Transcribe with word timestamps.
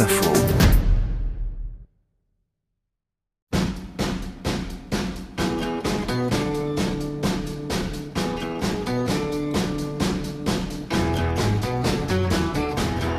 Info. 0.00 0.32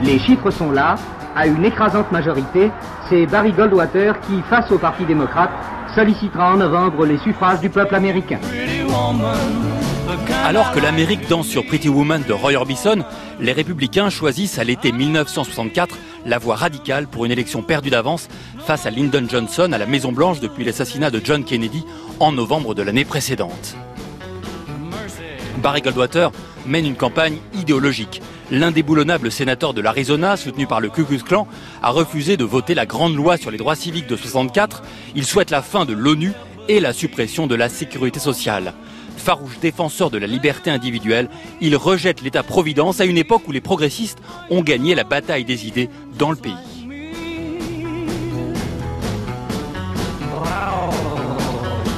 Les 0.04 0.20
chiffres 0.20 0.52
sont 0.52 0.72
là, 0.72 0.96
à 1.34 1.48
une 1.48 1.64
écrasante 1.64 2.12
majorité, 2.12 2.72
c'est 3.10 3.26
Barry 3.26 3.54
Goldwater 3.54 4.20
qui, 4.22 4.42
face 4.50 4.70
au 4.72 4.78
Parti 4.78 5.06
démocrate, 5.06 5.52
sollicitera 5.96 6.54
en 6.54 6.58
novembre 6.58 7.06
les 7.06 7.18
suffrages 7.20 7.62
du 7.62 7.70
peuple 7.70 7.96
américain. 7.96 8.40
Alors 10.44 10.72
que 10.72 10.80
l'Amérique 10.80 11.28
danse 11.28 11.48
sur 11.48 11.66
Pretty 11.66 11.90
Woman 11.90 12.24
de 12.28 12.34
Roy 12.34 12.54
Orbison, 12.54 13.04
les 13.40 13.52
républicains 13.52 14.10
choisissent 14.10 14.60
à 14.60 14.64
l'été 14.64 14.92
1964 14.92 15.98
la 16.26 16.38
voie 16.38 16.56
radicale 16.56 17.08
pour 17.08 17.26
une 17.26 17.32
élection 17.32 17.62
perdue 17.62 17.90
d'avance 17.90 18.28
face 18.66 18.86
à 18.86 18.92
Lyndon 18.92 19.26
Johnson 19.30 19.72
à 19.74 19.78
la 19.78 19.86
Maison 19.86 20.12
Blanche 20.12 20.40
depuis 20.40 20.64
l'assassinat 20.64 21.10
de 21.10 21.22
John 21.24 21.44
Kennedy 21.44 21.84
en 22.20 22.32
novembre 22.32 22.76
de 22.76 22.82
l'année 22.82 23.06
précédente. 23.06 23.76
Barry 25.58 25.82
Goldwater 25.82 26.32
mène 26.66 26.86
une 26.86 26.96
campagne 26.96 27.38
idéologique. 27.54 28.22
L'indéboulonnable 28.52 29.32
sénateur 29.32 29.74
de 29.74 29.82
l'Arizona, 29.82 30.38
soutenu 30.38 30.68
par 30.68 30.80
le 30.80 30.90
Ku 30.90 31.06
Klux 31.06 31.24
Klan, 31.24 31.48
a 31.82 31.90
refusé 31.90 32.38
de 32.38 32.44
voter 32.44 32.76
la 32.76 32.86
grande 32.86 33.16
loi 33.16 33.38
sur 33.38 33.50
les 33.50 33.58
droits 33.58 33.76
civiques 33.76 34.08
de 34.08 34.16
64. 34.16 34.84
Il 35.16 35.26
souhaite 35.26 35.50
la 35.50 35.62
fin 35.62 35.86
de 35.86 35.94
l'ONU 35.94 36.34
et 36.68 36.80
la 36.80 36.94
suppression 36.94 37.48
de 37.48 37.56
la 37.56 37.70
sécurité 37.70 38.20
sociale. 38.20 38.74
Farouche 39.18 39.60
défenseur 39.60 40.10
de 40.10 40.18
la 40.18 40.28
liberté 40.28 40.70
individuelle, 40.70 41.30
il 41.62 41.76
rejette 41.76 42.22
l'État-providence 42.22 43.00
à 43.00 43.06
une 43.06 43.18
époque 43.18 43.48
où 43.48 43.52
les 43.52 43.62
progressistes 43.62 44.20
ont 44.50 44.62
gagné 44.62 44.96
la 44.96 45.04
bataille 45.04 45.46
des 45.46 45.68
idées 45.68 45.90
dans 46.18 46.32
le 46.32 46.38
pays. 46.38 46.54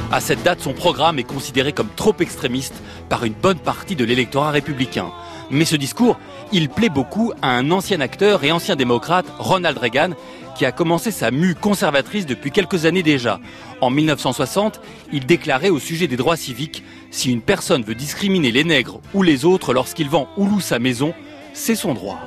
À 0.10 0.22
cette 0.22 0.42
date, 0.42 0.62
son 0.62 0.74
programme 0.74 1.20
est 1.20 1.24
considéré 1.24 1.74
comme 1.74 1.90
trop 1.96 2.16
extrémiste 2.20 2.82
par 3.10 3.26
une 3.26 3.34
bonne 3.34 3.60
partie 3.60 3.96
de 3.96 4.06
l'électorat 4.06 4.52
républicain. 4.52 5.12
Mais 5.50 5.66
ce 5.66 5.76
discours, 5.76 6.20
il 6.52 6.70
plaît 6.70 6.90
beaucoup 6.90 7.32
à 7.42 7.50
un 7.50 7.72
ancien 7.72 8.02
acteur 8.02 8.44
et 8.44 8.52
ancien 8.52 8.76
démocrate, 8.76 9.26
Ronald 9.40 9.78
Reagan, 9.78 10.12
qui 10.58 10.66
a 10.66 10.72
commencé 10.72 11.12
sa 11.12 11.32
mue 11.32 11.56
conservatrice 11.56 12.26
depuis 12.26 12.52
quelques 12.52 12.86
années 12.86 13.04
déjà. 13.04 13.40
En 13.80 13.90
1960, 13.90 14.82
il 15.14 15.26
déclarait 15.26 15.70
au 15.70 15.80
sujet 15.80 16.08
des 16.08 16.18
droits 16.18 16.36
civiques 16.36 16.84
Si 17.12 17.32
une 17.32 17.42
personne 17.42 17.84
veut 17.84 17.96
discriminer 17.96 18.52
les 18.52 18.64
nègres 18.64 19.00
ou 19.14 19.24
les 19.24 19.46
autres 19.46 19.74
lorsqu'il 19.74 20.10
vend 20.10 20.28
ou 20.36 20.46
loue 20.46 20.60
sa 20.60 20.80
maison, 20.80 21.14
c'est 21.54 21.76
son 21.76 21.94
droit. 21.94 22.20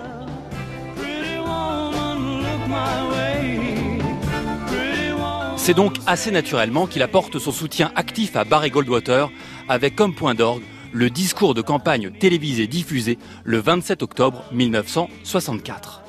C'est 5.57 5.75
donc 5.75 5.97
assez 6.07 6.31
naturellement 6.31 6.87
qu'il 6.87 7.03
apporte 7.03 7.39
son 7.39 7.53
soutien 7.53 7.93
actif 7.95 8.35
à 8.35 8.45
Barry 8.45 8.71
Goldwater 8.71 9.31
avec 9.69 9.95
comme 9.95 10.15
point 10.15 10.35
d'orgue 10.35 10.63
le 10.93 11.11
discours 11.11 11.55
de 11.55 11.63
campagne 11.63 12.11
télévisé 12.11 12.67
diffusé 12.67 13.19
le 13.45 13.59
27 13.59 14.03
octobre 14.03 14.45
1964. 14.53 16.03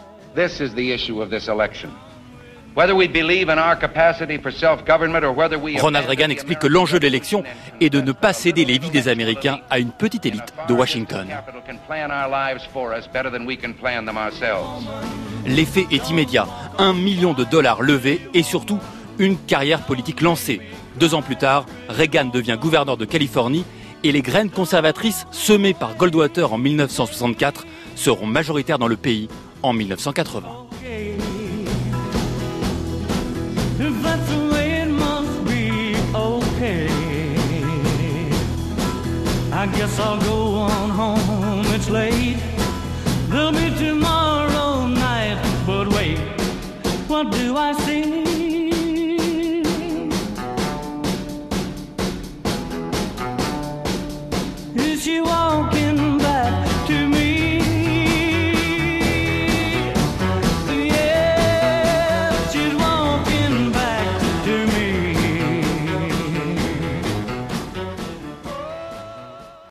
Ronald 5.78 6.08
Reagan 6.08 6.30
explique 6.30 6.60
que 6.60 6.68
l'enjeu 6.68 7.00
de 7.00 7.04
l'élection 7.04 7.44
est 7.82 7.90
de 7.90 8.00
ne 8.00 8.14
pas 8.14 8.32
céder 8.32 8.64
les 8.64 8.78
vies 8.78 8.90
des 8.90 9.10
Américains 9.10 9.60
à 9.70 9.80
une 9.80 9.92
petite 9.92 10.26
élite 10.26 10.54
de 10.70 10.74
Washington. 10.74 11.28
L'effet 15.46 15.86
est 15.92 16.10
immédiat. 16.10 16.48
Un 16.78 16.94
million 16.94 17.34
de 17.34 17.44
dollars 17.44 17.82
levés 17.82 18.22
et 18.34 18.44
surtout 18.44 18.80
une 19.20 19.38
carrière 19.38 19.82
politique 19.82 20.22
lancée. 20.22 20.62
Deux 20.96 21.14
ans 21.14 21.22
plus 21.22 21.36
tard, 21.36 21.66
Reagan 21.90 22.26
devient 22.26 22.58
gouverneur 22.60 22.96
de 22.96 23.06
Californie 23.06 23.66
et 24.04 24.12
les 24.12 24.22
graines 24.22 24.50
conservatrices 24.50 25.26
semées 25.32 25.74
par 25.74 25.96
Goldwater 25.96 26.54
en 26.54 26.58
1964 26.58 27.66
seront 27.96 28.26
majoritaires 28.26 28.80
dans 28.80 28.88
le 28.88 28.98
pays 28.98 29.28
en 29.64 29.74
1980. 29.74 30.62